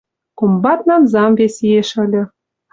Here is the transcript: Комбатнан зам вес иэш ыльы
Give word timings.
Комбатнан 0.37 1.03
зам 1.11 1.31
вес 1.39 1.55
иэш 1.69 1.89
ыльы 2.03 2.23